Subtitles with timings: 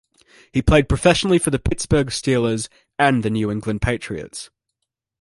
[0.51, 4.49] He played professionally for the Pittsburgh Steelers and the New England Patriots.